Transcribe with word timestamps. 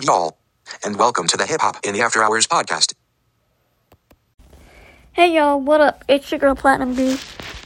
of 0.00 0.04
y'all. 0.06 0.38
And 0.82 0.96
welcome 0.96 1.26
to 1.26 1.36
the 1.36 1.44
Hip 1.44 1.60
Hop 1.60 1.84
in 1.84 1.92
the 1.92 2.00
After 2.00 2.22
Hours 2.22 2.46
podcast. 2.46 2.94
Hey 5.12 5.34
y'all, 5.34 5.60
what 5.60 5.82
up? 5.82 6.04
It's 6.08 6.30
your 6.30 6.38
girl 6.38 6.54
Platinum 6.54 6.94
B, 6.94 7.18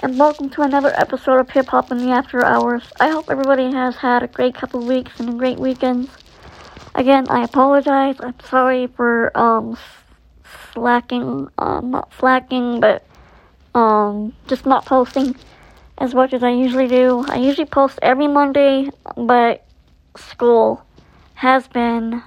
and 0.03 0.19
welcome 0.19 0.51
to 0.51 0.63
another 0.63 0.93
episode 0.97 1.39
of 1.39 1.51
Hip 1.51 1.67
Hop 1.67 1.93
in 1.93 1.99
the 1.99 2.11
After 2.11 2.45
Hours. 2.45 2.83
I 2.99 3.11
hope 3.11 3.31
everybody 3.31 3.71
has 3.71 3.95
had 3.97 4.25
a 4.25 4.27
great 4.27 4.57
couple 4.57 4.85
weeks 4.85 5.21
and 5.21 5.29
a 5.29 5.33
great 5.35 5.61
weekend. 5.61 6.11
Again, 6.97 7.27
I 7.29 7.45
apologize. 7.45 8.17
I'm 8.19 8.41
sorry 8.41 8.89
for 8.89 9.31
um 9.39 9.79
slacking, 10.73 11.49
um 11.59 11.93
not 11.93 12.13
slacking, 12.19 12.81
but 12.81 13.07
um 13.77 14.35
just 14.49 14.67
not 14.67 14.87
posting 14.87 15.37
as 15.99 16.15
much 16.15 16.33
as 16.33 16.43
I 16.43 16.51
usually 16.51 16.89
do. 16.89 17.25
I 17.29 17.37
usually 17.37 17.67
post 17.67 18.01
every 18.03 18.27
Monday, 18.27 18.91
but 19.17 19.65
school 20.17 20.85
has 21.35 21.67
been 21.69 22.23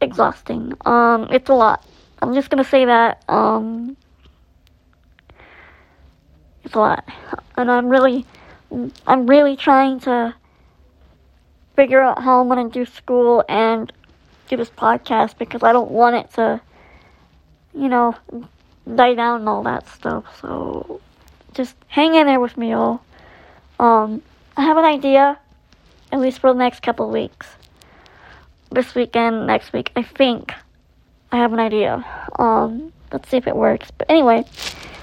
exhausting. 0.00 0.72
Um, 0.84 1.28
it's 1.30 1.48
a 1.48 1.54
lot. 1.54 1.84
I'm 2.22 2.34
just 2.34 2.50
gonna 2.50 2.64
say 2.64 2.84
that. 2.84 3.22
Um, 3.28 3.96
it's 6.64 6.74
a 6.74 6.78
lot, 6.78 7.08
and 7.56 7.70
I'm 7.70 7.88
really, 7.88 8.26
I'm 9.06 9.26
really 9.26 9.56
trying 9.56 10.00
to 10.00 10.34
figure 11.76 12.00
out 12.00 12.22
how 12.22 12.40
I'm 12.40 12.48
gonna 12.48 12.68
do 12.68 12.84
school 12.84 13.44
and 13.48 13.92
do 14.48 14.56
this 14.56 14.70
podcast 14.70 15.38
because 15.38 15.62
I 15.62 15.72
don't 15.72 15.90
want 15.90 16.16
it 16.16 16.34
to, 16.34 16.60
you 17.74 17.88
know, 17.88 18.14
die 18.94 19.14
down 19.14 19.40
and 19.40 19.48
all 19.48 19.62
that 19.62 19.88
stuff. 19.88 20.24
So 20.40 21.00
just 21.54 21.76
hang 21.88 22.14
in 22.14 22.26
there 22.26 22.40
with 22.40 22.56
me, 22.56 22.70
y'all. 22.72 23.00
Um, 23.78 24.22
I 24.56 24.62
have 24.62 24.76
an 24.76 24.84
idea, 24.84 25.38
at 26.12 26.20
least 26.20 26.40
for 26.40 26.52
the 26.52 26.58
next 26.58 26.82
couple 26.82 27.08
weeks. 27.08 27.46
This 28.72 28.94
weekend, 28.94 29.48
next 29.48 29.72
week, 29.72 29.90
I 29.96 30.04
think 30.04 30.54
I 31.32 31.38
have 31.38 31.52
an 31.52 31.58
idea. 31.58 32.04
Um, 32.38 32.92
let's 33.12 33.28
see 33.28 33.36
if 33.36 33.48
it 33.48 33.56
works. 33.56 33.90
But 33.90 34.08
anyway, 34.08 34.44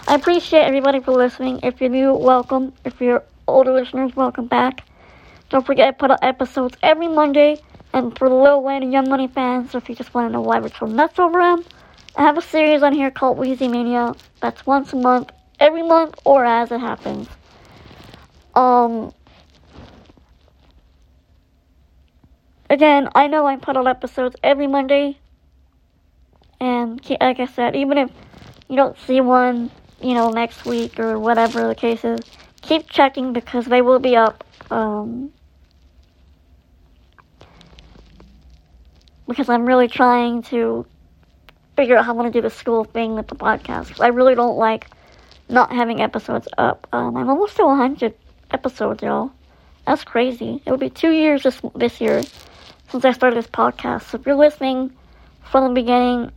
I 0.07 0.15
appreciate 0.15 0.61
everybody 0.61 1.01
for 1.01 1.11
listening. 1.11 1.59
If 1.63 1.81
you're 1.81 1.89
new, 1.89 2.13
welcome. 2.13 2.71
If 2.85 3.01
you're 3.01 3.25
older 3.45 3.73
listeners, 3.73 4.15
welcome 4.15 4.47
back. 4.47 4.85
Don't 5.49 5.65
forget 5.65 5.89
I 5.89 5.91
put 5.91 6.11
out 6.11 6.23
episodes 6.23 6.77
every 6.81 7.09
Monday. 7.09 7.61
And 7.91 8.17
for 8.17 8.29
the 8.29 8.35
Lil 8.35 8.63
Wayne 8.63 8.83
and 8.83 8.93
Young 8.93 9.09
Money 9.09 9.27
fans, 9.27 9.71
so 9.71 9.79
if 9.79 9.89
you 9.89 9.95
just 9.95 10.13
want 10.13 10.29
to 10.29 10.31
know 10.31 10.41
why 10.41 10.59
we're 10.59 10.69
so 10.69 10.85
nuts 10.85 11.19
over 11.19 11.39
them, 11.39 11.65
I 12.15 12.21
have 12.21 12.37
a 12.37 12.41
series 12.41 12.83
on 12.83 12.93
here 12.93 13.11
called 13.11 13.37
Weezy 13.37 13.69
Mania. 13.69 14.15
That's 14.39 14.65
once 14.65 14.93
a 14.93 14.95
month 14.95 15.31
every 15.59 15.83
month 15.83 16.15
or 16.23 16.45
as 16.45 16.71
it 16.71 16.79
happens. 16.79 17.27
Um, 18.55 19.13
again, 22.69 23.09
I 23.15 23.27
know 23.27 23.45
I 23.45 23.55
put 23.57 23.77
out 23.77 23.87
episodes 23.87 24.35
every 24.43 24.67
Monday, 24.67 25.17
and 26.59 27.01
like 27.21 27.39
I 27.39 27.45
said, 27.45 27.75
even 27.75 27.97
if 27.97 28.11
you 28.67 28.75
don't 28.75 28.97
see 28.99 29.21
one, 29.21 29.71
you 30.01 30.13
know, 30.13 30.29
next 30.29 30.65
week 30.65 30.99
or 30.99 31.19
whatever 31.19 31.67
the 31.67 31.75
case 31.75 32.03
is, 32.03 32.19
keep 32.61 32.89
checking 32.89 33.33
because 33.33 33.65
they 33.65 33.81
will 33.81 33.99
be 33.99 34.15
up. 34.15 34.43
Um, 34.69 35.31
because 39.27 39.49
I'm 39.49 39.65
really 39.65 39.87
trying 39.87 40.41
to 40.43 40.85
figure 41.75 41.97
out 41.97 42.05
how 42.05 42.11
I'm 42.11 42.17
going 42.17 42.31
to 42.31 42.37
do 42.37 42.41
the 42.41 42.49
school 42.49 42.83
thing 42.83 43.15
with 43.15 43.27
the 43.27 43.35
podcast. 43.35 44.01
I 44.01 44.07
really 44.07 44.35
don't 44.35 44.57
like 44.57 44.87
not 45.49 45.71
having 45.71 46.01
episodes 46.01 46.47
up. 46.57 46.87
Um, 46.91 47.15
I'm 47.15 47.29
almost 47.29 47.55
to 47.57 47.65
100 47.65 48.13
episodes, 48.51 49.03
y'all. 49.03 49.31
That's 49.85 50.03
crazy. 50.03 50.61
It 50.65 50.71
will 50.71 50.77
be 50.77 50.89
two 50.89 51.11
years 51.11 51.43
this 51.43 51.61
this 51.75 52.01
year 52.01 52.23
since 52.89 53.05
I 53.05 53.11
started 53.11 53.37
this 53.37 53.47
podcast. 53.47 54.03
So 54.03 54.17
if 54.17 54.25
you're 54.25 54.35
listening 54.35 54.91
from 55.41 55.67
the 55.67 55.73
beginning, 55.73 56.31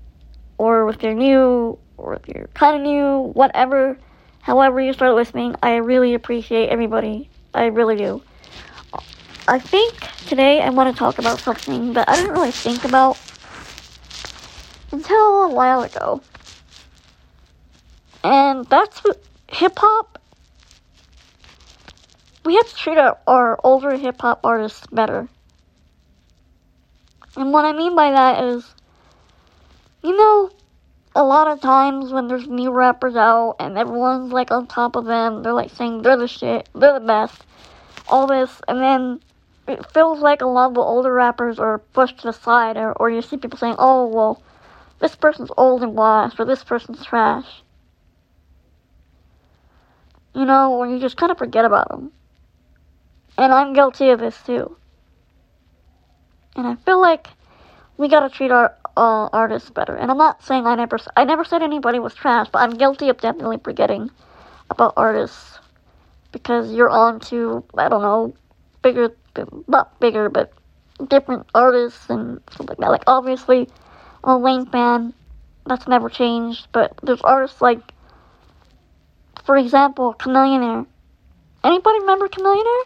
or 0.58 0.88
if 0.90 1.02
you're 1.02 1.14
new, 1.14 1.78
or 1.96 2.14
if 2.14 2.28
you're 2.28 2.48
kind 2.54 2.76
of 2.76 2.82
new, 2.82 3.30
whatever, 3.34 3.96
however 4.40 4.80
you 4.80 4.92
started 4.92 5.14
listening, 5.14 5.56
I 5.62 5.76
really 5.76 6.14
appreciate 6.14 6.68
everybody. 6.68 7.30
I 7.54 7.66
really 7.66 7.96
do. 7.96 8.22
I 9.48 9.58
think 9.58 9.94
today 10.26 10.60
I 10.60 10.70
want 10.70 10.94
to 10.94 10.98
talk 10.98 11.18
about 11.18 11.40
something 11.40 11.92
that 11.94 12.08
I 12.08 12.16
didn't 12.16 12.32
really 12.32 12.52
think 12.52 12.84
about 12.84 13.16
until 14.92 15.42
a 15.44 15.48
while 15.48 15.82
ago. 15.82 16.22
And 18.22 18.66
that's 18.66 19.02
hip 19.48 19.78
hop. 19.78 20.18
We 22.44 22.54
have 22.56 22.68
to 22.68 22.74
treat 22.74 22.98
our, 22.98 23.18
our 23.26 23.58
older 23.64 23.96
hip 23.96 24.20
hop 24.20 24.40
artists 24.44 24.86
better. 24.92 25.28
And 27.36 27.52
what 27.52 27.64
I 27.64 27.72
mean 27.72 27.94
by 27.94 28.10
that 28.10 28.42
is, 28.44 28.74
you 30.02 30.16
know, 30.16 30.50
a 31.14 31.22
lot 31.22 31.48
of 31.48 31.60
times 31.60 32.12
when 32.12 32.28
there's 32.28 32.46
new 32.46 32.70
rappers 32.70 33.16
out 33.16 33.56
and 33.58 33.78
everyone's 33.78 34.32
like 34.32 34.50
on 34.50 34.66
top 34.66 34.96
of 34.96 35.04
them, 35.04 35.42
they're 35.42 35.52
like 35.52 35.70
saying 35.70 36.02
they're 36.02 36.16
the 36.16 36.28
shit, 36.28 36.68
they're 36.74 36.98
the 36.98 37.06
best, 37.06 37.44
all 38.08 38.26
this, 38.26 38.60
and 38.68 38.80
then 38.80 39.20
it 39.68 39.90
feels 39.92 40.20
like 40.20 40.40
a 40.40 40.46
lot 40.46 40.68
of 40.68 40.74
the 40.74 40.80
older 40.80 41.12
rappers 41.12 41.58
are 41.58 41.78
pushed 41.78 42.18
to 42.18 42.28
the 42.28 42.32
side, 42.32 42.76
or, 42.76 42.92
or 42.92 43.10
you 43.10 43.22
see 43.22 43.36
people 43.36 43.58
saying, 43.58 43.76
oh, 43.78 44.06
well, 44.06 44.42
this 44.98 45.14
person's 45.14 45.50
old 45.56 45.82
and 45.82 45.94
washed, 45.94 46.40
or 46.40 46.44
this 46.44 46.64
person's 46.64 47.04
trash 47.04 47.62
you 50.34 50.44
know, 50.44 50.78
when 50.78 50.90
you 50.90 50.98
just 50.98 51.16
kind 51.16 51.32
of 51.32 51.38
forget 51.38 51.64
about 51.64 51.88
them. 51.88 52.12
And 53.36 53.52
I'm 53.52 53.72
guilty 53.72 54.10
of 54.10 54.20
this 54.20 54.40
too. 54.44 54.76
And 56.60 56.68
I 56.68 56.74
feel 56.74 57.00
like 57.00 57.28
we 57.96 58.08
gotta 58.08 58.28
treat 58.28 58.50
our 58.50 58.76
uh, 58.96 59.28
artists 59.32 59.70
better. 59.70 59.96
And 59.96 60.10
I'm 60.10 60.18
not 60.18 60.44
saying 60.44 60.66
I 60.66 60.74
never, 60.74 60.98
I 61.16 61.24
never 61.24 61.42
said 61.42 61.62
anybody 61.62 61.98
was 61.98 62.14
trash, 62.14 62.48
but 62.52 62.58
I'm 62.58 62.76
guilty 62.76 63.08
of 63.08 63.18
definitely 63.18 63.56
forgetting 63.64 64.10
about 64.68 64.92
artists 64.96 65.58
because 66.32 66.70
you're 66.72 66.90
on 66.90 67.18
to 67.20 67.64
I 67.78 67.88
don't 67.88 68.02
know, 68.02 68.34
bigger, 68.82 69.10
not 69.68 69.98
bigger, 70.00 70.28
but 70.28 70.52
different 71.08 71.46
artists 71.54 72.10
and 72.10 72.40
stuff 72.52 72.68
like 72.68 72.78
that. 72.78 72.90
Like 72.90 73.04
obviously, 73.06 73.66
I'm 74.22 74.36
a 74.36 74.38
Wayne 74.38 74.66
fan. 74.66 75.14
That's 75.64 75.88
never 75.88 76.10
changed. 76.10 76.68
But 76.72 76.92
there's 77.02 77.22
artists 77.22 77.62
like 77.62 77.80
for 79.44 79.56
example, 79.56 80.14
Chamillionaire. 80.14 80.86
Anybody 81.64 82.00
remember 82.00 82.28
Chamillionaire? 82.28 82.84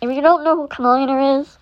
If 0.00 0.10
you 0.10 0.22
don't 0.22 0.44
know 0.44 0.56
who 0.56 0.68
Chamillionaire 0.68 1.40
is, 1.40 1.58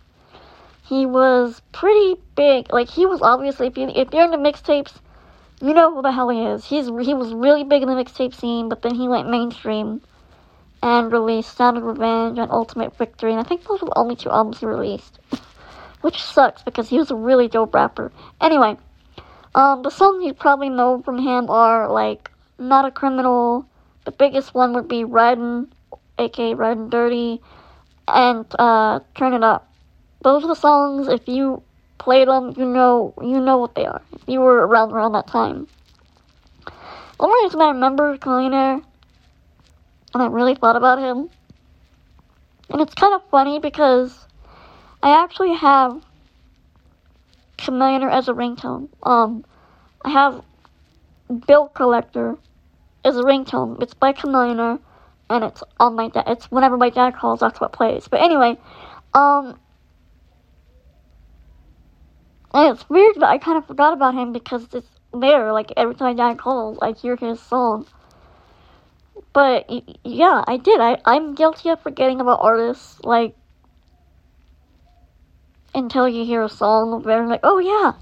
he 0.85 1.07
was 1.07 1.63
pretty 1.73 2.17
big. 2.37 2.73
Like 2.73 2.89
he 2.89 3.07
was 3.07 3.23
obviously, 3.23 3.69
if, 3.69 3.79
you, 3.79 3.89
if 3.89 4.13
you're 4.13 4.25
into 4.25 4.37
mixtapes, 4.37 4.93
you 5.61 5.73
know 5.73 5.95
who 5.95 6.03
the 6.03 6.13
hell 6.13 6.29
he 6.29 6.45
is. 6.45 6.65
He's 6.65 6.87
he 6.87 7.15
was 7.15 7.33
really 7.33 7.65
big 7.65 7.83
in 7.83 7.89
the 7.89 7.95
mixtape 7.95 8.35
scene, 8.35 8.69
but 8.69 8.83
then 8.83 8.95
he 8.95 9.09
went 9.09 9.31
mainstream 9.31 10.03
and 10.83 11.11
released 11.11 11.57
Sound 11.57 11.79
of 11.79 11.85
Revenge 11.85 12.39
and 12.39 12.51
Ultimate 12.51 12.97
Victory, 12.99 13.33
and 13.33 13.41
I 13.41 13.45
think 13.45 13.65
those 13.65 13.81
were 13.81 13.89
the 13.89 13.99
only 13.99 14.17
two 14.17 14.31
albums 14.31 14.61
he 14.61 14.67
released, 14.67 15.19
which 16.03 16.23
sucks 16.23 16.63
because 16.63 16.91
he 16.91 16.99
was 16.99 17.11
a 17.11 17.15
really 17.15 17.49
dope 17.49 17.73
rapper. 17.73 18.13
Anyway, 18.43 18.77
um, 19.55 19.83
the 19.83 19.91
songs 19.91 20.23
you 20.23 20.35
probably 20.35 20.69
know 20.69 21.01
from 21.01 21.19
him 21.19 21.49
are 21.49 21.91
like 21.91 22.31
not 22.59 22.85
a 22.85 22.91
criminal. 22.91 23.67
The 24.05 24.13
biggest 24.13 24.53
one 24.53 24.75
would 24.75 24.89
be 24.89 25.05
Riding, 25.05 25.73
aka 26.19 26.53
Riding 26.53 26.91
Dirty, 26.91 27.41
and 28.07 28.45
uh, 28.59 29.01
Turn 29.15 29.33
It 29.33 29.43
Up. 29.43 29.74
Those 30.25 30.43
are 30.43 30.49
the 30.49 30.55
songs. 30.55 31.07
If 31.07 31.29
you 31.29 31.63
played 31.99 32.29
them, 32.29 32.55
you 32.57 32.65
know 32.65 33.13
you 33.21 33.41
know 33.41 33.59
what 33.59 33.75
they 33.75 33.85
are. 33.85 34.01
If 34.15 34.23
you 34.27 34.41
were 34.41 34.67
around 34.67 34.91
around 34.91 35.13
that 35.13 35.27
time. 35.27 35.69
The 36.65 36.73
only 37.19 37.45
reason 37.45 37.61
I 37.61 37.69
remember 37.69 38.17
Chamillionaire, 38.17 38.83
and 40.15 40.23
I 40.23 40.27
really 40.27 40.55
thought 40.55 40.77
about 40.77 40.99
him, 40.99 41.29
and 42.71 42.81
it's 42.81 42.95
kind 42.95 43.15
of 43.15 43.23
funny 43.31 43.61
because 43.61 44.27
I 45.03 45.23
actually 45.23 45.55
have 45.55 46.03
Chamillionaire 47.59 48.11
as 48.11 48.27
a 48.29 48.33
ringtone. 48.33 48.89
Um, 49.03 49.45
I 50.05 50.11
have 50.11 50.43
Bill 51.47 51.69
Collector 51.69 52.39
as 53.05 53.17
a 53.19 53.23
ringtone. 53.23 53.83
It's 53.83 53.95
by 53.95 54.15
Chamillionaire, 54.15 54.81
and 55.29 55.45
it's 55.45 55.63
on 55.79 55.97
my 55.97 56.09
dad. 56.09 56.25
It's 56.29 56.51
whenever 56.51 56.79
my 56.79 56.89
dad 56.89 57.15
calls, 57.15 57.41
that's 57.41 57.61
what 57.61 57.73
plays. 57.73 58.09
But 58.09 58.23
anyway, 58.23 58.59
um, 59.13 59.59
and 62.55 62.75
it's 62.75 62.89
weird 62.89 63.17
that 63.17 63.29
I 63.29 63.39
kind 63.39 63.59
of 63.59 63.67
forgot 63.67 63.93
about 63.93 64.15
him 64.15 64.33
because 64.33 64.69
it's 64.73 64.89
there. 65.13 65.53
Like 65.53 65.73
every 65.77 65.95
time 65.97 66.17
dad 66.17 66.39
calls, 66.39 66.79
I 66.81 66.93
hear 66.93 67.17
his 67.17 67.41
song. 67.41 67.87
But 69.33 69.69
yeah, 70.05 70.45
I 70.47 70.57
did. 70.57 70.81
I 70.81 70.99
I'm 71.05 71.35
guilty 71.35 71.69
of 71.71 71.83
forgetting 71.83 72.21
about 72.21 72.41
artists 72.41 73.01
like 73.05 73.35
until 75.75 76.09
you 76.09 76.25
hear 76.25 76.43
a 76.43 76.49
song 76.49 77.03
they're 77.03 77.27
like, 77.27 77.41
oh 77.43 77.59
yeah, 77.59 77.93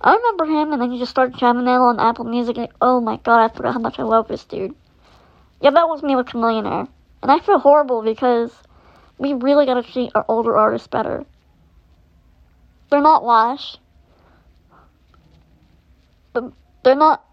I 0.00 0.14
remember 0.14 0.46
him, 0.46 0.72
and 0.72 0.80
then 0.80 0.92
you 0.92 0.98
just 0.98 1.10
start 1.10 1.36
jamming 1.36 1.66
them 1.66 1.82
on 1.82 2.00
Apple 2.00 2.24
Music, 2.24 2.56
and 2.56 2.68
oh 2.80 3.00
my 3.00 3.18
god, 3.18 3.44
I 3.44 3.54
forgot 3.54 3.74
how 3.74 3.80
much 3.80 3.98
I 3.98 4.04
love 4.04 4.28
this 4.28 4.44
dude. 4.44 4.74
Yeah, 5.60 5.70
that 5.70 5.88
was 5.88 6.02
me 6.02 6.16
with 6.16 6.26
Chamillionaire. 6.26 6.88
And 7.22 7.32
I 7.32 7.40
feel 7.40 7.58
horrible 7.58 8.02
because 8.02 8.52
we 9.18 9.34
really 9.34 9.66
gotta 9.66 9.82
treat 9.82 10.12
our 10.14 10.24
older 10.28 10.56
artists 10.56 10.86
better. 10.88 11.26
they're 12.90 13.00
not 13.02 13.24
washed. 13.24 13.80
But 16.38 16.52
they're 16.84 16.94
not 16.94 17.24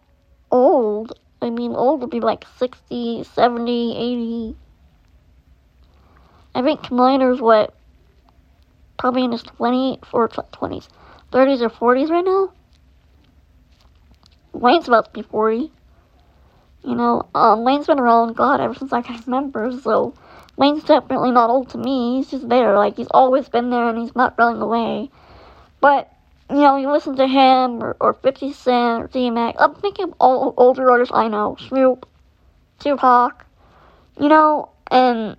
old. 0.49 1.13
I 1.41 1.51
mean, 1.51 1.75
old 1.75 2.01
would 2.01 2.09
be 2.09 2.21
like 2.21 2.45
60, 2.57 3.23
70, 3.23 3.97
80. 3.97 4.55
I 6.55 6.61
think 6.63 6.81
Chamillionaire's 6.81 7.39
what? 7.39 7.75
Probably 8.97 9.25
in 9.25 9.31
his 9.31 9.43
20s 9.43 9.99
or 10.11 10.27
20s, 10.29 10.87
30s 11.31 11.61
or 11.61 11.69
40s 11.69 12.09
right 12.09 12.25
now. 12.25 12.51
Wayne's 14.53 14.87
about 14.87 15.05
to 15.05 15.11
be 15.11 15.21
40. 15.21 15.69
You 16.83 16.95
know, 16.95 17.27
um, 17.35 17.63
Wayne's 17.63 17.87
been 17.87 17.99
around, 17.99 18.35
God, 18.35 18.59
ever 18.59 18.73
since 18.73 18.93
I 18.93 19.01
can 19.01 19.21
remember, 19.27 19.71
so 19.71 20.15
Wayne's 20.55 20.83
definitely 20.83 21.31
not 21.31 21.49
old 21.49 21.69
to 21.69 21.77
me. 21.77 22.17
He's 22.17 22.31
just 22.31 22.47
there. 22.49 22.75
Like, 22.75 22.95
he's 22.95 23.07
always 23.11 23.49
been 23.49 23.69
there 23.69 23.89
and 23.89 23.99
he's 23.99 24.15
not 24.15 24.35
running 24.37 24.61
away. 24.61 25.11
But, 25.81 26.09
you 26.49 26.57
know, 26.57 26.77
you 26.77 26.91
listen 26.91 27.15
to 27.15 27.27
him 27.27 27.83
or, 27.83 27.97
or 27.99 28.13
50 28.13 28.53
Cent 28.53 29.03
or 29.03 29.07
DMX. 29.07 29.55
I'm 29.59 29.75
thinking 29.75 30.05
of 30.05 30.13
all 30.19 30.53
older 30.57 30.89
artists 30.91 31.13
I 31.13 31.27
know. 31.27 31.57
Snoop, 31.67 32.07
Tupac, 32.79 33.45
you 34.19 34.29
know, 34.29 34.69
and 34.91 35.37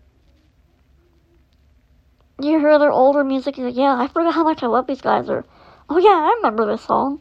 you 2.41 2.58
hear 2.58 2.79
their 2.79 2.91
older 2.91 3.25
music, 3.25 3.56
you're 3.56 3.69
like, 3.69 3.76
yeah, 3.76 3.97
I 3.99 4.08
forgot 4.08 4.35
how 4.35 4.44
much 4.44 4.62
I 4.62 4.67
love 4.67 4.87
these 4.87 5.00
guys. 5.00 5.29
Or, 5.31 5.44
oh 5.88 5.99
yeah, 5.99 6.11
I 6.11 6.35
remember 6.38 6.67
this 6.67 6.82
song. 6.82 7.20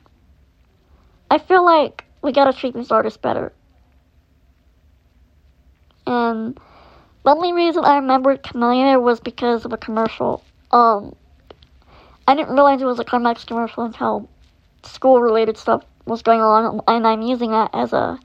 I 1.30 1.38
feel 1.38 1.64
like 1.64 2.06
we 2.22 2.32
gotta 2.32 2.54
treat 2.54 2.74
these 2.74 2.92
artists 2.92 3.18
better. 3.18 3.54
And 6.08 6.60
the 7.24 7.32
only 7.32 7.54
reason 7.54 7.86
I 7.86 7.96
remembered 7.96 8.44
Chamillionaire 8.44 9.02
was 9.02 9.20
because 9.20 9.66
of 9.66 9.74
a 9.74 9.78
commercial. 9.78 10.44
Um, 10.72 11.16
I 12.28 12.36
didn't 12.36 12.54
realize 12.54 12.82
it 12.82 12.86
was 12.86 13.00
a 13.00 13.06
CarMax 13.06 13.46
commercial 13.46 13.84
until 13.84 14.30
school 14.84 15.22
related 15.22 15.58
stuff 15.58 15.84
was 16.06 16.22
going 16.22 16.42
on, 16.42 16.82
and 16.88 17.06
I'm 17.06 17.22
using 17.22 17.52
that 17.52 17.70
as 17.74 17.94
a 17.94 18.20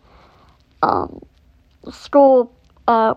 um, 0.82 1.20
school 1.91 2.55
uh, 2.88 3.14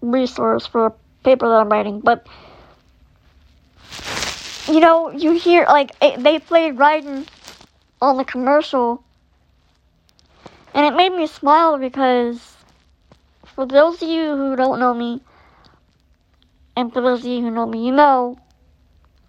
resource 0.00 0.66
for 0.66 0.86
a 0.86 0.92
paper 1.24 1.48
that 1.48 1.54
I'm 1.54 1.68
writing. 1.68 2.00
But 2.00 2.26
you 4.68 4.80
know, 4.80 5.10
you 5.10 5.32
hear 5.32 5.64
like 5.66 5.92
it, 6.02 6.22
they 6.22 6.38
played 6.38 6.78
Riding 6.78 7.26
on 8.02 8.18
the 8.18 8.24
commercial, 8.24 9.02
and 10.74 10.84
it 10.84 10.94
made 10.96 11.12
me 11.12 11.26
smile 11.26 11.78
because 11.78 12.56
for 13.54 13.64
those 13.64 14.02
of 14.02 14.08
you 14.08 14.36
who 14.36 14.54
don't 14.56 14.78
know 14.78 14.92
me, 14.92 15.22
and 16.76 16.92
for 16.92 17.00
those 17.00 17.20
of 17.20 17.26
you 17.26 17.40
who 17.40 17.50
know 17.50 17.66
me, 17.66 17.86
you 17.86 17.92
know 17.92 18.38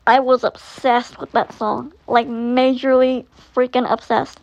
I 0.07 0.19
was 0.19 0.43
obsessed 0.43 1.19
with 1.19 1.31
that 1.33 1.53
song. 1.53 1.93
Like, 2.07 2.27
majorly 2.27 3.25
freaking 3.55 3.89
obsessed. 3.91 4.39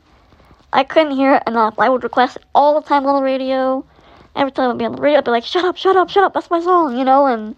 I 0.73 0.85
couldn't 0.85 1.17
hear 1.17 1.35
it 1.35 1.43
enough. 1.47 1.79
I 1.79 1.89
would 1.89 2.05
request 2.05 2.37
it 2.37 2.45
all 2.55 2.81
the 2.81 2.87
time 2.87 3.07
on 3.07 3.17
the 3.17 3.23
radio. 3.23 3.85
Every 4.37 4.53
time 4.53 4.71
I'd 4.71 4.79
be 4.79 4.85
on 4.85 4.95
the 4.95 5.03
radio, 5.03 5.19
I'd 5.19 5.25
be 5.25 5.33
like, 5.33 5.45
shut 5.45 5.65
up, 5.65 5.77
shut 5.77 5.97
up, 5.97 6.11
shut 6.11 6.25
up, 6.25 6.35
that's 6.35 6.51
my 6.51 6.61
song, 6.61 6.97
you 6.97 7.05
know? 7.05 7.27
And 7.27 7.57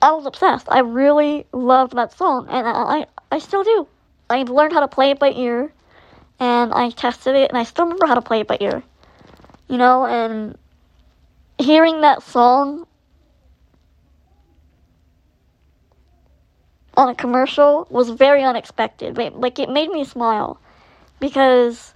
I 0.00 0.12
was 0.12 0.24
obsessed. 0.24 0.66
I 0.70 0.80
really 0.80 1.46
loved 1.52 1.94
that 1.96 2.16
song, 2.16 2.46
and 2.48 2.66
I, 2.66 3.06
I 3.30 3.38
still 3.38 3.64
do. 3.64 3.86
I 4.30 4.42
learned 4.42 4.72
how 4.72 4.80
to 4.80 4.88
play 4.88 5.10
it 5.10 5.18
by 5.18 5.32
ear, 5.32 5.72
and 6.40 6.72
I 6.72 6.90
tested 6.90 7.34
it, 7.34 7.50
and 7.50 7.58
I 7.58 7.64
still 7.64 7.84
remember 7.84 8.06
how 8.06 8.14
to 8.14 8.22
play 8.22 8.40
it 8.40 8.46
by 8.48 8.56
ear 8.60 8.82
you 9.68 9.76
know, 9.76 10.06
and 10.06 10.56
hearing 11.58 12.00
that 12.00 12.22
song 12.22 12.86
on 16.98 17.08
a 17.08 17.14
commercial 17.14 17.86
was 17.90 18.10
very 18.10 18.42
unexpected. 18.42 19.16
Like, 19.16 19.58
it 19.60 19.70
made 19.70 19.88
me 19.90 20.04
smile 20.04 20.60
because 21.20 21.94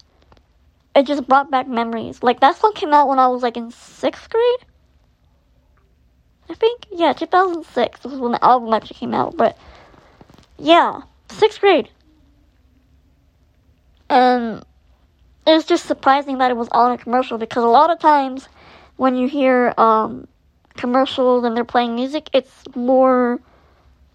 it 0.94 1.06
just 1.06 1.26
brought 1.26 1.50
back 1.50 1.66
memories. 1.66 2.22
Like, 2.22 2.38
that 2.40 2.56
song 2.56 2.72
came 2.74 2.94
out 2.94 3.08
when 3.08 3.18
I 3.18 3.26
was, 3.26 3.42
like, 3.42 3.56
in 3.56 3.72
sixth 3.72 4.30
grade? 4.30 4.64
I 6.48 6.54
think, 6.54 6.86
yeah, 6.92 7.12
2006 7.12 8.04
was 8.04 8.20
when 8.20 8.32
the 8.32 8.44
album 8.44 8.72
actually 8.72 8.96
came 8.96 9.14
out, 9.14 9.36
but 9.36 9.56
yeah, 10.58 11.00
sixth 11.30 11.60
grade. 11.60 11.88
And 14.10 14.62
it's 15.46 15.64
just 15.66 15.86
surprising 15.86 16.38
that 16.38 16.50
it 16.50 16.56
was 16.56 16.68
on 16.72 16.92
a 16.92 16.98
commercial 16.98 17.38
because 17.38 17.64
a 17.64 17.68
lot 17.68 17.90
of 17.90 17.98
times 17.98 18.48
when 18.96 19.16
you 19.16 19.28
hear 19.28 19.72
um, 19.78 20.28
commercials 20.76 21.44
and 21.44 21.56
they're 21.56 21.64
playing 21.64 21.94
music, 21.94 22.28
it's 22.34 22.64
more 22.74 23.40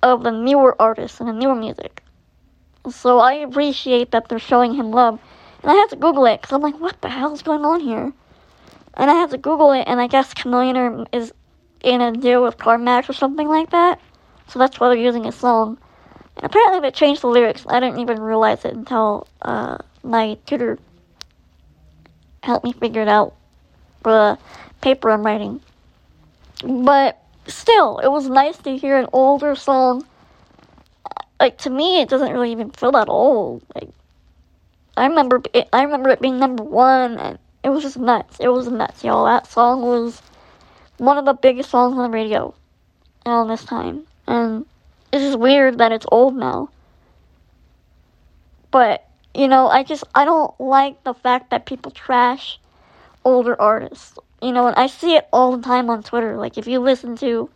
of 0.02 0.24
the 0.24 0.32
newer 0.32 0.80
artists 0.82 1.20
and 1.20 1.30
the 1.30 1.34
newer 1.34 1.56
music. 1.56 2.02
So 2.90 3.20
I 3.20 3.34
appreciate 3.34 4.12
that 4.12 4.30
they're 4.30 4.40
showing 4.40 4.74
him 4.74 4.92
love. 4.92 5.20
And 5.62 5.72
I 5.72 5.76
had 5.76 5.90
to 5.90 5.96
Google 5.96 6.26
it 6.26 6.42
because 6.42 6.54
I'm 6.54 6.62
like, 6.62 6.80
what 6.80 7.02
the 7.02 7.10
hell 7.10 7.34
is 7.34 7.42
going 7.42 7.66
on 7.66 7.82
here? 7.82 8.14
And 8.94 9.12
I 9.12 9.14
had 9.14 9.30
to 9.32 9.38
Google 9.38 9.72
it, 9.74 9.84
and 9.88 10.00
I 10.00 10.08
guess 10.08 10.34
Chamillionaire 10.34 11.06
is 11.12 11.34
in 11.82 12.02
a 12.02 12.12
deal 12.12 12.44
with 12.44 12.58
CarMax 12.58 13.10
or 13.10 13.14
something 13.14 13.48
like 13.48 13.70
that. 13.72 14.00
So 14.48 14.60
that's 14.60 14.80
why 14.80 14.90
they're 14.90 14.98
using 14.98 15.26
his 15.26 15.36
song. 15.36 15.78
And 16.38 16.46
apparently 16.46 16.80
they 16.80 16.92
changed 16.92 17.22
the 17.22 17.28
lyrics. 17.28 17.66
I 17.68 17.80
didn't 17.80 18.00
even 18.00 18.20
realize 18.22 18.66
it 18.66 18.74
until 18.74 19.28
uh, 19.42 19.78
my 20.04 20.38
tutor 20.46 20.80
helped 22.44 22.64
me 22.64 22.72
figure 22.72 23.02
it 23.02 23.08
out 23.08 23.36
for 24.04 24.12
the 24.12 24.40
paper 24.82 25.12
I'm 25.12 25.26
writing. 25.26 25.62
But 26.64 27.22
still, 27.50 28.00
it 28.00 28.10
was 28.10 28.30
nice 28.30 28.58
to 28.60 28.78
hear 28.78 28.98
an 28.98 29.08
older 29.14 29.56
song. 29.56 30.06
Like 31.40 31.58
to 31.60 31.70
me, 31.70 32.02
it 32.02 32.10
doesn't 32.10 32.32
really 32.32 32.52
even 32.52 32.72
feel 32.72 32.92
that 32.94 33.10
old. 33.10 33.64
Like 33.76 33.90
I 34.96 35.06
remember, 35.06 35.42
it, 35.54 35.70
I 35.72 35.84
remember 35.84 36.10
it 36.10 36.22
being 36.22 36.40
number 36.40 36.64
one, 36.64 37.18
and 37.20 37.40
it 37.64 37.70
was 37.70 37.84
just 37.84 37.98
nuts. 37.98 38.38
It 38.40 38.50
was 38.50 38.68
nuts, 38.68 39.04
y'all. 39.04 39.26
That 39.26 39.48
song 39.48 39.82
was 39.82 40.22
one 40.98 41.18
of 41.18 41.26
the 41.26 41.34
biggest 41.34 41.70
songs 41.70 41.98
on 41.98 42.04
the 42.04 42.10
radio 42.10 42.54
all 43.26 43.46
this 43.46 43.64
time, 43.64 44.06
and 44.28 44.66
it's 45.12 45.24
just 45.24 45.40
weird 45.40 45.78
that 45.78 45.92
it's 45.92 46.06
old 46.12 46.36
now. 46.36 46.70
But 48.72 49.08
you 49.34 49.48
know, 49.48 49.68
I 49.68 49.84
just 49.84 50.04
I 50.16 50.26
don't 50.26 50.60
like 50.60 51.04
the 51.04 51.14
fact 51.14 51.52
that 51.52 51.66
people 51.66 51.92
trash 51.92 52.60
older 53.24 53.60
artists. 53.62 54.18
You 54.42 54.52
know, 54.52 54.68
and 54.68 54.76
I 54.76 54.88
see 54.88 55.16
it 55.16 55.28
all 55.34 55.58
the 55.58 55.64
time 55.64 55.90
on 55.90 56.04
Twitter. 56.04 56.38
Like 56.38 56.58
if 56.58 56.68
you 56.68 56.80
listen 56.80 57.16
to 57.18 57.50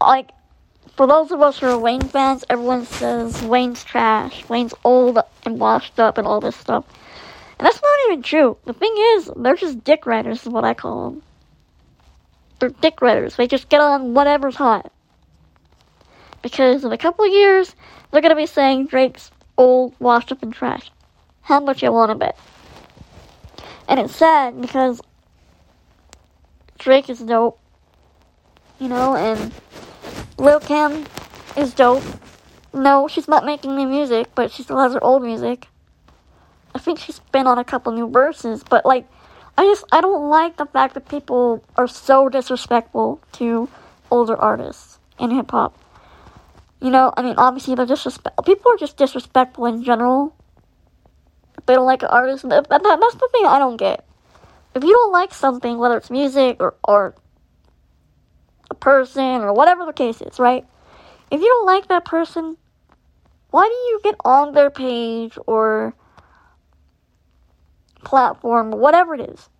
like 0.00 0.30
for 0.96 1.06
those 1.06 1.30
of 1.30 1.40
us 1.40 1.58
who 1.60 1.66
are 1.66 1.78
Wayne 1.78 2.00
fans, 2.00 2.44
everyone 2.50 2.84
says 2.84 3.40
Wayne's 3.42 3.84
trash, 3.84 4.48
Wayne's 4.48 4.74
old 4.84 5.18
and 5.44 5.60
washed 5.60 6.00
up 6.00 6.18
and 6.18 6.26
all 6.26 6.40
this 6.40 6.56
stuff. 6.56 6.84
And 7.58 7.66
that's 7.66 7.80
not 7.80 7.98
even 8.06 8.22
true. 8.22 8.56
The 8.64 8.72
thing 8.72 8.94
is, 8.96 9.30
they're 9.36 9.54
just 9.54 9.84
dick 9.84 10.06
writers, 10.06 10.42
is 10.42 10.48
what 10.48 10.64
I 10.64 10.74
call 10.74 11.10
them. 11.10 11.22
They're 12.58 12.70
dick 12.70 13.00
writers. 13.00 13.36
They 13.36 13.46
just 13.46 13.68
get 13.68 13.80
on 13.80 14.14
whatever's 14.14 14.56
hot. 14.56 14.90
Because 16.42 16.84
in 16.84 16.92
a 16.92 16.98
couple 16.98 17.24
of 17.24 17.32
years, 17.32 17.74
they're 18.10 18.22
gonna 18.22 18.34
be 18.34 18.46
saying 18.46 18.86
Drake's 18.86 19.30
old, 19.56 19.94
washed 20.00 20.32
up, 20.32 20.42
and 20.42 20.52
trash. 20.52 20.90
How 21.42 21.60
much 21.60 21.82
you 21.82 21.92
want 21.92 22.10
to 22.10 22.14
bet? 22.14 22.38
And 23.88 23.98
it's 23.98 24.14
sad 24.14 24.60
because 24.60 25.00
Drake 26.78 27.10
is 27.10 27.20
dope, 27.20 27.58
you 28.78 28.88
know, 28.88 29.16
and 29.16 29.52
Lil 30.38 30.60
Kim 30.60 31.04
is 31.56 31.74
dope. 31.74 32.04
No, 32.72 33.08
she's 33.08 33.26
not 33.26 33.44
making 33.44 33.76
new 33.76 33.86
music, 33.86 34.28
but 34.34 34.50
she 34.52 34.62
still 34.62 34.78
has 34.78 34.92
her 34.92 35.02
old 35.02 35.22
music. 35.22 35.68
I 36.74 36.78
think 36.78 36.98
she's 36.98 37.18
been 37.32 37.46
on 37.46 37.58
a 37.58 37.64
couple 37.64 37.92
new 37.92 38.08
verses, 38.08 38.62
but 38.62 38.86
like, 38.86 39.08
I 39.56 39.64
just 39.64 39.84
I 39.90 40.00
don't 40.00 40.28
like 40.28 40.56
the 40.56 40.66
fact 40.66 40.94
that 40.94 41.08
people 41.08 41.64
are 41.76 41.88
so 41.88 42.28
disrespectful 42.28 43.20
to 43.32 43.68
older 44.10 44.36
artists 44.36 45.00
in 45.18 45.30
hip 45.30 45.50
hop. 45.50 45.76
You 46.80 46.90
know, 46.90 47.12
I 47.16 47.22
mean, 47.22 47.34
obviously 47.36 47.74
they're 47.74 47.86
disrespectful. 47.86 48.44
People 48.44 48.70
are 48.72 48.76
just 48.76 48.96
disrespectful 48.96 49.66
in 49.66 49.82
general. 49.82 50.36
They 51.66 51.74
don't 51.74 51.86
like 51.86 52.02
an 52.02 52.08
artist, 52.08 52.48
that, 52.48 52.68
that, 52.68 52.82
that's 52.82 53.14
the 53.14 53.28
thing 53.32 53.46
I 53.46 53.58
don't 53.58 53.76
get. 53.76 54.07
If 54.78 54.84
you 54.84 54.92
don't 54.92 55.10
like 55.10 55.34
something, 55.34 55.76
whether 55.76 55.96
it's 55.96 56.08
music 56.08 56.58
or 56.60 56.76
art, 56.84 57.18
a 58.70 58.76
person 58.76 59.42
or 59.42 59.52
whatever 59.52 59.84
the 59.84 59.92
case 59.92 60.20
is, 60.20 60.38
right? 60.38 60.64
If 61.32 61.40
you 61.40 61.48
don't 61.48 61.66
like 61.66 61.88
that 61.88 62.04
person, 62.04 62.56
why 63.50 63.64
do 63.66 63.74
you 63.74 64.00
get 64.04 64.14
on 64.24 64.52
their 64.52 64.70
page 64.70 65.36
or 65.48 65.94
platform 68.04 68.72
or 68.72 68.78
whatever 68.78 69.16
it 69.16 69.28
is 69.28 69.50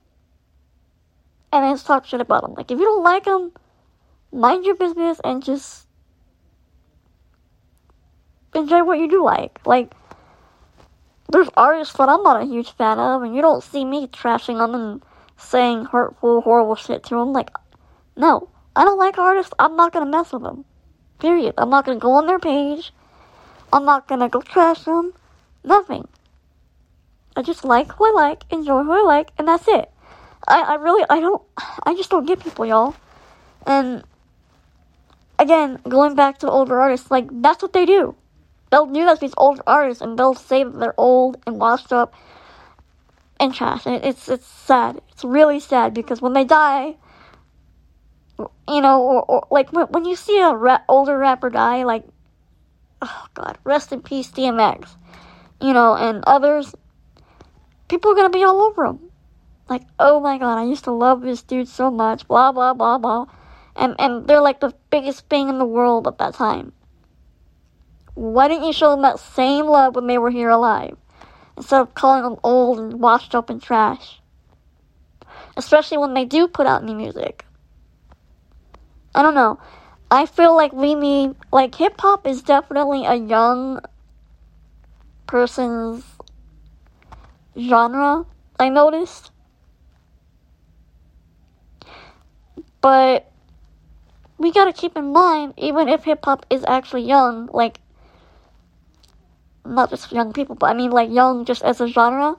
and 1.52 1.64
then 1.64 1.76
talk 1.78 2.06
shit 2.06 2.20
about 2.20 2.42
them? 2.42 2.54
Like, 2.54 2.70
if 2.70 2.78
you 2.78 2.84
don't 2.84 3.02
like 3.02 3.24
them, 3.24 3.50
mind 4.30 4.64
your 4.64 4.76
business 4.76 5.20
and 5.24 5.42
just 5.42 5.88
enjoy 8.54 8.84
what 8.84 9.00
you 9.00 9.10
do 9.10 9.24
like. 9.24 9.58
Like, 9.66 9.92
there's 11.28 11.48
artists 11.56 11.96
that 11.96 12.08
I'm 12.08 12.22
not 12.22 12.40
a 12.40 12.46
huge 12.46 12.70
fan 12.76 13.00
of, 13.00 13.24
and 13.24 13.34
you 13.34 13.42
don't 13.42 13.64
see 13.64 13.84
me 13.84 14.06
trashing 14.06 14.60
on 14.60 14.70
them 14.70 15.02
saying 15.38 15.86
hurtful, 15.86 16.42
horrible 16.42 16.74
shit 16.74 17.04
to 17.04 17.16
them. 17.16 17.32
Like, 17.32 17.50
no, 18.16 18.48
I 18.76 18.84
don't 18.84 18.98
like 18.98 19.16
artists. 19.16 19.54
I'm 19.58 19.76
not 19.76 19.92
gonna 19.92 20.10
mess 20.10 20.32
with 20.32 20.42
them. 20.42 20.64
Period. 21.18 21.54
I'm 21.56 21.70
not 21.70 21.86
gonna 21.86 21.98
go 21.98 22.12
on 22.12 22.26
their 22.26 22.38
page. 22.38 22.92
I'm 23.72 23.84
not 23.84 24.08
gonna 24.08 24.28
go 24.28 24.42
trash 24.42 24.84
them. 24.84 25.14
Nothing. 25.64 26.06
I 27.36 27.42
just 27.42 27.64
like 27.64 27.92
who 27.92 28.04
I 28.04 28.10
like, 28.10 28.42
enjoy 28.50 28.82
who 28.82 28.92
I 28.92 29.02
like, 29.02 29.30
and 29.38 29.46
that's 29.46 29.68
it. 29.68 29.90
I, 30.46 30.60
I 30.60 30.74
really, 30.74 31.04
I 31.08 31.20
don't, 31.20 31.42
I 31.84 31.94
just 31.94 32.10
don't 32.10 32.26
get 32.26 32.40
people, 32.40 32.66
y'all. 32.66 32.96
And 33.66 34.02
again, 35.38 35.78
going 35.88 36.14
back 36.14 36.38
to 36.38 36.50
older 36.50 36.80
artists, 36.80 37.10
like, 37.10 37.28
that's 37.30 37.62
what 37.62 37.72
they 37.72 37.86
do. 37.86 38.16
They'll 38.70 38.86
do 38.86 39.04
that 39.04 39.14
to 39.14 39.20
these 39.20 39.34
older 39.36 39.62
artists, 39.66 40.02
and 40.02 40.18
they'll 40.18 40.34
say 40.34 40.64
that 40.64 40.78
they're 40.78 40.98
old 40.98 41.36
and 41.46 41.60
washed 41.60 41.92
up 41.92 42.12
and 43.40 43.54
trash. 43.54 43.86
It's, 43.86 44.28
it's 44.28 44.46
sad. 44.46 45.00
It's 45.12 45.24
really 45.24 45.60
sad 45.60 45.94
because 45.94 46.20
when 46.20 46.32
they 46.32 46.44
die, 46.44 46.96
you 48.38 48.80
know, 48.80 49.02
or, 49.02 49.22
or 49.22 49.46
like 49.50 49.72
when, 49.72 49.86
when 49.86 50.04
you 50.04 50.16
see 50.16 50.40
a 50.40 50.84
older 50.88 51.18
rapper 51.18 51.50
die, 51.50 51.84
like, 51.84 52.04
oh 53.02 53.26
god, 53.34 53.58
rest 53.64 53.92
in 53.92 54.02
peace, 54.02 54.30
DMX, 54.30 54.90
you 55.60 55.72
know, 55.72 55.96
and 55.96 56.22
others, 56.26 56.74
people 57.88 58.12
are 58.12 58.14
gonna 58.14 58.30
be 58.30 58.44
all 58.44 58.62
over 58.62 58.84
him. 58.84 59.00
Like, 59.68 59.82
oh 59.98 60.20
my 60.20 60.38
god, 60.38 60.58
I 60.58 60.64
used 60.64 60.84
to 60.84 60.92
love 60.92 61.20
this 61.20 61.42
dude 61.42 61.68
so 61.68 61.90
much, 61.90 62.26
blah 62.28 62.52
blah 62.52 62.74
blah 62.74 62.98
blah, 62.98 63.26
and 63.76 63.94
and 63.98 64.26
they're 64.26 64.40
like 64.40 64.60
the 64.60 64.74
biggest 64.90 65.28
thing 65.28 65.48
in 65.48 65.58
the 65.58 65.66
world 65.66 66.06
at 66.06 66.18
that 66.18 66.34
time. 66.34 66.72
Why 68.14 68.48
didn't 68.48 68.66
you 68.66 68.72
show 68.72 68.90
them 68.90 69.02
that 69.02 69.20
same 69.20 69.66
love 69.66 69.94
when 69.94 70.06
they 70.06 70.18
were 70.18 70.30
here 70.30 70.48
alive, 70.48 70.96
instead 71.58 71.80
of 71.80 71.94
calling 71.94 72.22
them 72.22 72.36
old 72.42 72.78
and 72.78 73.00
washed 73.00 73.34
up 73.34 73.50
and 73.50 73.62
trash? 73.62 74.20
Especially 75.56 75.98
when 75.98 76.14
they 76.14 76.24
do 76.24 76.48
put 76.48 76.66
out 76.66 76.84
new 76.84 76.94
music. 76.94 77.44
I 79.14 79.22
don't 79.22 79.34
know. 79.34 79.58
I 80.10 80.24
feel 80.26 80.56
like 80.56 80.72
we 80.72 80.94
need 80.94 81.34
like 81.52 81.74
hip 81.74 82.00
hop 82.00 82.26
is 82.26 82.40
definitely 82.42 83.04
a 83.04 83.14
young 83.14 83.80
person's 85.26 86.04
genre. 87.58 88.24
I 88.58 88.68
noticed, 88.70 89.30
but 92.80 93.30
we 94.38 94.52
gotta 94.52 94.72
keep 94.72 94.96
in 94.96 95.12
mind, 95.12 95.54
even 95.56 95.88
if 95.88 96.04
hip 96.04 96.24
hop 96.24 96.46
is 96.48 96.64
actually 96.66 97.02
young, 97.02 97.48
like 97.52 97.80
not 99.68 99.90
just 99.90 100.12
young 100.12 100.32
people, 100.32 100.54
but 100.54 100.70
I 100.70 100.74
mean 100.74 100.90
like 100.90 101.10
young 101.10 101.44
just 101.44 101.62
as 101.62 101.80
a 101.80 101.86
genre. 101.86 102.36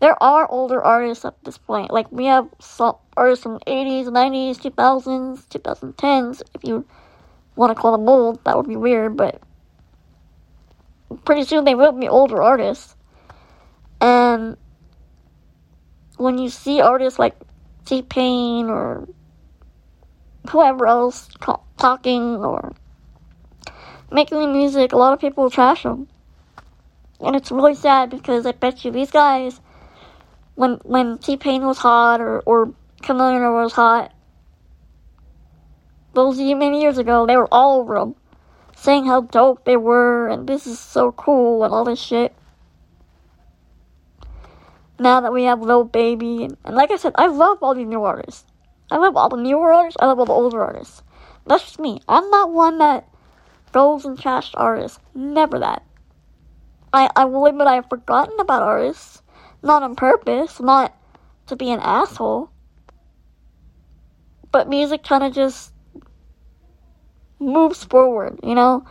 There 0.00 0.20
are 0.22 0.50
older 0.50 0.82
artists 0.82 1.24
at 1.24 1.42
this 1.44 1.58
point. 1.58 1.90
Like 1.90 2.10
we 2.10 2.26
have 2.26 2.48
some 2.58 2.96
artists 3.16 3.42
from 3.42 3.58
80s, 3.66 4.06
90s, 4.06 4.56
2000s, 4.56 5.46
2010s. 5.48 6.42
If 6.54 6.64
you 6.64 6.86
want 7.56 7.74
to 7.74 7.80
call 7.80 7.92
them 7.92 8.08
old, 8.08 8.42
that 8.44 8.56
would 8.56 8.68
be 8.68 8.76
weird, 8.76 9.16
but 9.16 9.42
pretty 11.24 11.44
soon 11.44 11.64
they 11.64 11.74
will 11.74 11.92
be 11.92 12.08
older 12.08 12.42
artists. 12.42 12.96
And 14.00 14.56
when 16.16 16.38
you 16.38 16.48
see 16.48 16.80
artists 16.80 17.18
like 17.18 17.36
T 17.84 18.02
Pain 18.02 18.66
or 18.66 19.06
whoever 20.48 20.86
else 20.86 21.28
talking 21.76 22.36
or 22.36 22.72
making 24.10 24.52
music, 24.52 24.92
a 24.92 24.96
lot 24.96 25.12
of 25.12 25.20
people 25.20 25.50
trash 25.50 25.82
them. 25.82 26.08
And 27.20 27.36
it's 27.36 27.50
really 27.50 27.74
sad 27.74 28.10
because 28.10 28.46
I 28.46 28.52
bet 28.52 28.84
you 28.84 28.90
these 28.90 29.10
guys 29.10 29.60
when 30.54 30.74
when 30.84 31.18
T 31.18 31.36
Pain 31.36 31.64
was 31.64 31.78
hot 31.78 32.20
or 32.20 32.40
or 32.40 32.74
Chamillionaire 33.02 33.62
was 33.62 33.72
hot, 33.72 34.12
those 36.14 36.38
many 36.38 36.82
years 36.82 36.98
ago, 36.98 37.26
they 37.26 37.36
were 37.36 37.48
all 37.52 37.80
over 37.80 37.98
them, 37.98 38.14
saying 38.76 39.06
how 39.06 39.22
dope 39.22 39.64
they 39.64 39.76
were 39.76 40.28
and 40.28 40.48
this 40.48 40.66
is 40.66 40.78
so 40.78 41.12
cool 41.12 41.64
and 41.64 41.72
all 41.72 41.84
this 41.84 42.00
shit. 42.00 42.34
Now 44.98 45.20
that 45.22 45.32
we 45.32 45.44
have 45.44 45.62
Lil 45.62 45.84
Baby 45.84 46.44
and, 46.44 46.56
and 46.64 46.76
like 46.76 46.90
I 46.90 46.96
said, 46.96 47.12
I 47.16 47.26
love 47.26 47.62
all 47.62 47.74
these 47.74 47.86
new 47.86 48.04
artists. 48.04 48.44
I 48.90 48.96
love 48.96 49.16
all 49.16 49.28
the 49.28 49.36
newer 49.36 49.72
artists. 49.72 49.96
I 50.00 50.06
love 50.06 50.18
all 50.18 50.26
the 50.26 50.32
older 50.32 50.62
artists. 50.62 51.02
That's 51.46 51.62
just 51.62 51.78
me. 51.78 52.00
I'm 52.08 52.28
not 52.30 52.50
one 52.50 52.78
that 52.78 53.08
goes 53.72 54.04
and 54.04 54.18
trashed 54.18 54.54
artists. 54.54 54.98
Never 55.14 55.58
that. 55.58 55.82
I 56.92 57.10
I 57.14 57.24
will 57.24 57.46
admit 57.46 57.66
I've 57.66 57.88
forgotten 57.88 58.38
about 58.40 58.62
artists 58.62 59.22
not 59.62 59.82
on 59.82 59.94
purpose, 59.94 60.60
not 60.60 60.94
to 61.46 61.56
be 61.56 61.70
an 61.70 61.80
asshole. 61.80 62.50
But 64.52 64.68
music 64.68 65.02
kind 65.04 65.22
of 65.22 65.32
just 65.32 65.72
moves 67.38 67.84
forward, 67.84 68.40
you 68.42 68.54
know? 68.54 68.84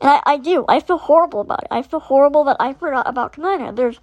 And 0.00 0.10
I, 0.10 0.22
I 0.24 0.36
do. 0.38 0.64
I 0.68 0.80
feel 0.80 0.98
horrible 0.98 1.40
about 1.40 1.64
it. 1.64 1.68
I 1.70 1.82
feel 1.82 2.00
horrible 2.00 2.44
that 2.44 2.56
I 2.60 2.74
forgot 2.74 3.08
about 3.08 3.32
Commander. 3.32 3.72
There's, 3.72 3.98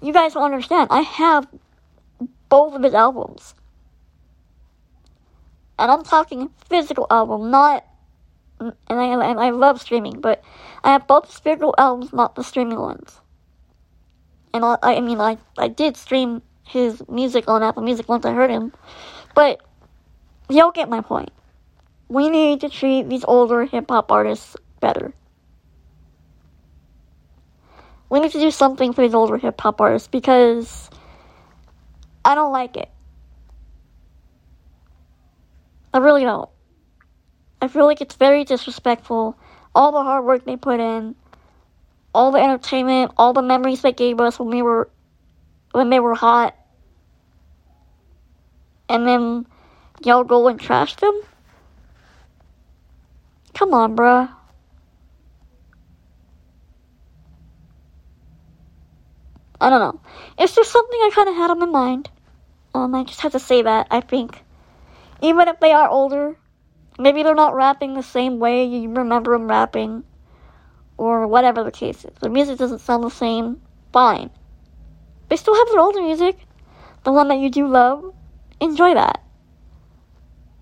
you 0.00 0.12
guys 0.12 0.34
don't 0.34 0.44
understand. 0.44 0.88
I 0.90 1.00
have 1.00 1.46
both 2.48 2.74
of 2.74 2.82
his 2.82 2.94
albums. 2.94 3.54
And 5.78 5.90
I'm 5.90 6.04
talking 6.04 6.50
physical 6.68 7.06
album, 7.10 7.50
not, 7.50 7.84
and 8.88 9.00
I, 9.00 9.30
and 9.30 9.40
I 9.40 9.50
love 9.50 9.80
streaming, 9.80 10.20
but 10.20 10.42
I 10.82 10.92
have 10.92 11.06
both 11.06 11.40
physical 11.40 11.74
albums, 11.78 12.12
not 12.12 12.34
the 12.34 12.42
streaming 12.42 12.78
ones 12.78 13.20
and 14.54 14.64
I, 14.64 14.78
I 14.82 15.00
mean, 15.00 15.20
I, 15.20 15.36
I 15.58 15.68
did 15.68 15.96
stream 15.96 16.40
his 16.62 17.02
music 17.08 17.48
on 17.48 17.62
Apple 17.62 17.82
Music 17.82 18.08
once 18.08 18.24
I 18.24 18.32
heard 18.32 18.50
him, 18.50 18.72
but 19.34 19.60
y'all 20.48 20.70
get 20.70 20.88
my 20.88 21.00
point. 21.00 21.30
We 22.08 22.30
need 22.30 22.60
to 22.60 22.68
treat 22.68 23.08
these 23.08 23.24
older 23.24 23.64
hip 23.64 23.90
hop 23.90 24.12
artists 24.12 24.56
better. 24.80 25.12
We 28.08 28.20
need 28.20 28.30
to 28.30 28.38
do 28.38 28.52
something 28.52 28.92
for 28.92 29.02
these 29.02 29.14
older 29.14 29.38
hip 29.38 29.60
hop 29.60 29.80
artists 29.80 30.06
because 30.06 30.88
I 32.24 32.36
don't 32.36 32.52
like 32.52 32.76
it. 32.76 32.90
I 35.92 35.98
really 35.98 36.22
don't. 36.22 36.48
I 37.60 37.68
feel 37.68 37.86
like 37.86 38.00
it's 38.00 38.16
very 38.16 38.44
disrespectful. 38.44 39.36
All 39.74 39.92
the 39.92 40.02
hard 40.02 40.24
work 40.24 40.44
they 40.44 40.56
put 40.56 40.80
in, 40.80 41.14
all 42.14 42.30
the 42.30 42.38
entertainment, 42.38 43.12
all 43.16 43.32
the 43.32 43.42
memories 43.42 43.82
they 43.82 43.92
gave 43.92 44.20
us 44.20 44.38
when 44.38 44.48
we 44.48 44.62
were 44.62 44.88
when 45.72 45.90
they 45.90 46.00
were 46.00 46.14
hot. 46.14 46.54
And 48.88 49.06
then 49.06 49.46
y'all 50.04 50.24
go 50.24 50.46
and 50.48 50.60
trash 50.60 50.96
them? 50.96 51.20
Come 53.54 53.72
on, 53.72 53.96
bruh. 53.96 54.30
I 59.60 59.70
don't 59.70 59.80
know. 59.80 60.00
It's 60.38 60.54
just 60.54 60.70
something 60.70 60.98
I 61.00 61.10
kind 61.12 61.28
of 61.28 61.36
had 61.36 61.50
on 61.50 61.58
my 61.58 61.66
mind. 61.66 62.10
Um, 62.74 62.94
I 62.94 63.04
just 63.04 63.20
had 63.20 63.32
to 63.32 63.38
say 63.38 63.62
that, 63.62 63.86
I 63.90 64.00
think. 64.00 64.42
Even 65.22 65.48
if 65.48 65.58
they 65.60 65.72
are 65.72 65.88
older, 65.88 66.36
maybe 66.98 67.22
they're 67.22 67.34
not 67.34 67.54
rapping 67.54 67.94
the 67.94 68.02
same 68.02 68.38
way 68.38 68.64
you 68.64 68.88
remember 68.90 69.32
them 69.32 69.48
rapping 69.48 70.04
or 70.96 71.26
whatever 71.26 71.64
the 71.64 71.70
case 71.70 72.04
is. 72.04 72.12
The 72.20 72.28
music 72.28 72.58
doesn't 72.58 72.80
sound 72.80 73.04
the 73.04 73.10
same, 73.10 73.60
fine. 73.92 74.30
They 75.28 75.36
still 75.36 75.56
have 75.56 75.68
their 75.68 75.80
older 75.80 76.02
music, 76.02 76.38
the 77.02 77.12
one 77.12 77.28
that 77.28 77.38
you 77.38 77.50
do 77.50 77.66
love. 77.66 78.14
Enjoy 78.60 78.94
that. 78.94 79.22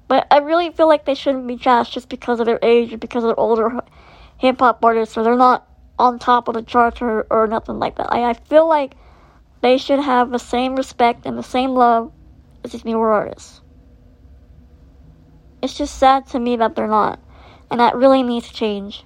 But 0.08 0.26
I 0.30 0.38
really 0.38 0.70
feel 0.70 0.88
like 0.88 1.04
they 1.04 1.14
shouldn't 1.14 1.46
be 1.46 1.56
trashed 1.56 1.92
just 1.92 2.08
because 2.08 2.40
of 2.40 2.46
their 2.46 2.58
age 2.62 2.92
or 2.92 2.98
because 2.98 3.22
they're 3.22 3.38
older 3.38 3.80
hip 4.38 4.58
hop 4.58 4.84
artists 4.84 5.16
or 5.16 5.22
they're 5.22 5.36
not 5.36 5.66
on 5.98 6.18
top 6.18 6.48
of 6.48 6.54
the 6.54 6.62
charts 6.62 7.00
or, 7.00 7.26
or 7.30 7.46
nothing 7.46 7.78
like 7.78 7.96
that. 7.96 8.12
I, 8.12 8.30
I 8.30 8.34
feel 8.34 8.68
like 8.68 8.94
they 9.60 9.78
should 9.78 10.00
have 10.00 10.30
the 10.30 10.38
same 10.38 10.76
respect 10.76 11.24
and 11.24 11.38
the 11.38 11.42
same 11.42 11.70
love 11.70 12.12
as 12.64 12.72
these 12.72 12.84
newer 12.84 13.12
artists. 13.12 13.60
It's 15.62 15.75
just 15.75 15.97
sad 15.97 16.26
to 16.28 16.40
me 16.40 16.57
that 16.57 16.75
they're 16.75 16.88
not. 16.88 17.21
And 17.71 17.81
that 17.81 17.95
really 17.95 18.23
needs 18.23 18.49
to 18.49 18.54
change 18.54 19.04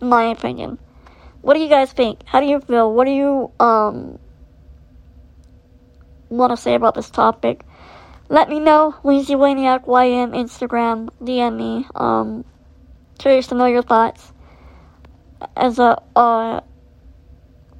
my 0.00 0.24
opinion. 0.24 0.78
What 1.40 1.54
do 1.54 1.60
you 1.60 1.68
guys 1.68 1.92
think? 1.92 2.22
How 2.26 2.40
do 2.40 2.46
you 2.46 2.60
feel? 2.60 2.92
What 2.92 3.04
do 3.04 3.10
you 3.10 3.50
um 3.60 4.18
want 6.28 6.50
to 6.50 6.56
say 6.56 6.74
about 6.74 6.94
this 6.94 7.10
topic? 7.10 7.64
Let 8.28 8.48
me 8.48 8.58
know. 8.58 8.94
Waniac 9.04 9.86
YM 9.86 10.32
Instagram 10.32 11.10
DM 11.22 11.56
me. 11.56 11.86
Um, 11.94 12.44
curious 13.18 13.46
to 13.48 13.54
know 13.54 13.66
your 13.66 13.82
thoughts. 13.82 14.32
As 15.56 15.78
a 15.78 16.02
uh, 16.16 16.60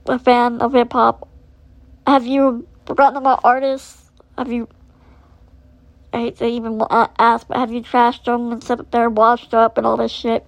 a 0.07 0.19
fan 0.19 0.61
of 0.61 0.75
hip 0.75 0.93
hop, 0.93 1.29
have 2.07 2.27
you 2.27 2.69
forgotten 2.87 3.17
about 3.17 3.41
artists? 3.43 4.11
Have 4.37 4.53
you? 4.53 4.69
I 6.15 6.19
hate 6.19 6.39
to 6.39 6.47
even 6.47 6.81
ask, 7.19 7.47
but 7.49 7.57
have 7.57 7.73
you 7.73 7.83
trashed 7.83 8.25
them 8.25 8.53
and 8.53 8.63
said 8.63 8.79
that 8.79 8.93
they're 8.93 9.11
washed 9.11 9.53
up 9.53 9.77
and 9.77 9.87
all 9.87 9.97
this 9.97 10.13
shit? 10.13 10.47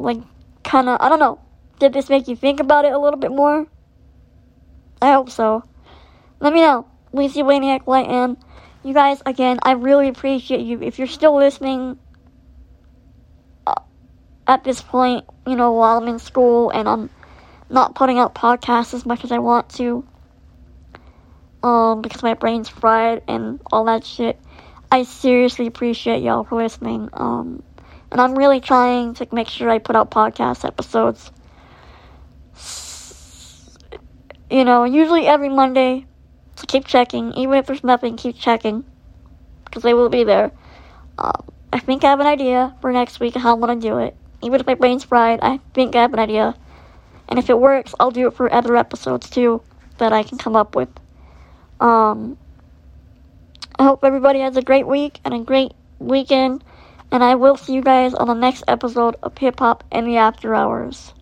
like 0.00 0.18
kind 0.64 0.88
of 0.88 1.00
I 1.00 1.08
don't 1.08 1.20
know. 1.20 1.38
Did 1.78 1.92
this 1.92 2.08
make 2.08 2.28
you 2.28 2.36
think 2.36 2.60
about 2.60 2.84
it 2.84 2.92
a 2.92 2.98
little 2.98 3.18
bit 3.18 3.30
more? 3.30 3.66
I 5.00 5.12
hope 5.12 5.30
so. 5.30 5.64
Let 6.40 6.52
me 6.52 6.60
know. 6.60 6.86
Lucy 7.12 7.42
Waniac 7.42 7.86
Light 7.86 8.06
and 8.08 8.36
you 8.82 8.94
guys, 8.94 9.22
again, 9.26 9.58
I 9.62 9.72
really 9.72 10.08
appreciate 10.08 10.60
you. 10.60 10.80
If 10.80 10.98
you're 10.98 11.08
still 11.08 11.36
listening 11.36 11.98
uh, 13.66 13.74
at 14.46 14.64
this 14.64 14.80
point, 14.80 15.24
you 15.46 15.56
know, 15.56 15.72
while 15.72 15.98
I'm 15.98 16.08
in 16.08 16.18
school 16.18 16.70
and 16.70 16.88
I'm 16.88 17.10
not 17.68 17.94
putting 17.94 18.18
out 18.18 18.34
podcasts 18.34 18.94
as 18.94 19.04
much 19.04 19.24
as 19.24 19.32
I 19.32 19.38
want 19.38 19.68
to, 19.76 20.06
um, 21.62 22.02
because 22.02 22.22
my 22.22 22.34
brain's 22.34 22.68
fried 22.68 23.22
and 23.28 23.60
all 23.72 23.84
that 23.84 24.04
shit. 24.04 24.38
I 24.92 25.04
seriously 25.04 25.66
appreciate 25.66 26.22
y'all 26.22 26.44
for 26.44 26.62
listening. 26.62 27.08
Um, 27.12 27.62
and 28.10 28.20
I'm 28.20 28.34
really 28.34 28.60
trying 28.60 29.14
to 29.14 29.28
make 29.32 29.48
sure 29.48 29.70
I 29.70 29.78
put 29.78 29.94
out 29.94 30.10
podcast 30.10 30.64
episodes. 30.64 31.30
You 34.50 34.64
know, 34.64 34.84
usually 34.84 35.26
every 35.26 35.48
Monday. 35.48 36.06
So 36.56 36.64
keep 36.66 36.86
checking. 36.86 37.32
Even 37.34 37.54
if 37.54 37.66
there's 37.66 37.84
nothing, 37.84 38.16
keep 38.16 38.36
checking. 38.36 38.84
Because 39.64 39.84
they 39.84 39.94
will 39.94 40.08
be 40.08 40.24
there. 40.24 40.50
Um, 41.18 41.44
I 41.72 41.78
think 41.78 42.02
I 42.02 42.10
have 42.10 42.20
an 42.20 42.26
idea 42.26 42.74
for 42.80 42.92
next 42.92 43.20
week 43.20 43.36
how 43.36 43.54
I'm 43.54 43.60
going 43.60 43.80
to 43.80 43.88
do 43.88 43.98
it. 43.98 44.16
Even 44.42 44.60
if 44.60 44.66
my 44.66 44.74
brain's 44.74 45.04
fried, 45.04 45.38
I 45.42 45.60
think 45.74 45.94
I 45.94 46.02
have 46.02 46.12
an 46.12 46.18
idea. 46.18 46.56
And 47.28 47.38
if 47.38 47.48
it 47.48 47.58
works, 47.58 47.94
I'll 48.00 48.10
do 48.10 48.26
it 48.26 48.34
for 48.34 48.52
other 48.52 48.76
episodes 48.76 49.30
too 49.30 49.62
that 49.98 50.12
I 50.12 50.24
can 50.24 50.36
come 50.36 50.56
up 50.56 50.74
with. 50.74 50.88
Um, 51.80 52.36
I 53.78 53.84
hope 53.84 54.04
everybody 54.04 54.40
has 54.40 54.56
a 54.56 54.62
great 54.62 54.86
week 54.86 55.20
and 55.24 55.34
a 55.34 55.40
great 55.40 55.72
weekend. 55.98 56.62
And 57.10 57.24
I 57.24 57.34
will 57.34 57.56
see 57.56 57.72
you 57.74 57.82
guys 57.82 58.14
on 58.14 58.28
the 58.28 58.34
next 58.34 58.62
episode 58.68 59.16
of 59.22 59.36
Hip 59.38 59.58
Hop 59.58 59.82
in 59.90 60.04
the 60.04 60.16
After 60.16 60.54
Hours. 60.54 61.12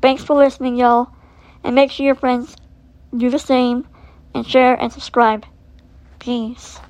Thanks 0.00 0.24
for 0.24 0.36
listening, 0.36 0.76
y'all. 0.76 1.08
And 1.62 1.74
make 1.74 1.90
sure 1.90 2.06
your 2.06 2.14
friends 2.14 2.56
do 3.14 3.28
the 3.28 3.38
same 3.38 3.86
and 4.34 4.46
share 4.46 4.74
and 4.74 4.92
subscribe. 4.92 5.44
Peace. 6.18 6.80